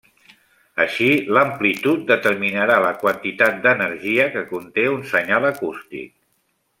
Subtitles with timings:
[0.85, 6.11] Així, l’amplitud determinarà la quantitat d’energia que conté un senyal acústic.